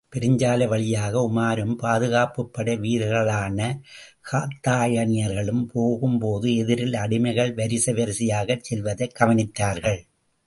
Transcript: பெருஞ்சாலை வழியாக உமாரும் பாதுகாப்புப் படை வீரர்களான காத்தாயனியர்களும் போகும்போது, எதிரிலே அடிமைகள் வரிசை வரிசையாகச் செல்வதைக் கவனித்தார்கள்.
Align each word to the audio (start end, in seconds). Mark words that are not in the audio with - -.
பெருஞ்சாலை 0.15 0.67
வழியாக 0.67 1.19
உமாரும் 1.21 1.75
பாதுகாப்புப் 1.75 2.53
படை 2.53 2.77
வீரர்களான 2.77 3.59
காத்தாயனியர்களும் 4.31 5.65
போகும்போது, 5.65 6.49
எதிரிலே 6.63 6.97
அடிமைகள் 6.97 7.53
வரிசை 7.53 7.93
வரிசையாகச் 7.93 8.63
செல்வதைக் 8.63 9.17
கவனித்தார்கள். 9.19 9.99